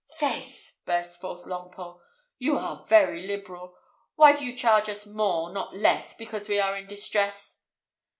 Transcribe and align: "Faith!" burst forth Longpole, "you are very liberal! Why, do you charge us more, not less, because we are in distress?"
"Faith!" 0.17 0.79
burst 0.83 1.21
forth 1.21 1.45
Longpole, 1.45 1.99
"you 2.39 2.57
are 2.57 2.77
very 2.87 3.21
liberal! 3.27 3.75
Why, 4.15 4.33
do 4.35 4.43
you 4.43 4.57
charge 4.57 4.89
us 4.89 5.05
more, 5.05 5.51
not 5.53 5.75
less, 5.75 6.15
because 6.15 6.49
we 6.49 6.59
are 6.59 6.75
in 6.75 6.87
distress?" 6.87 7.61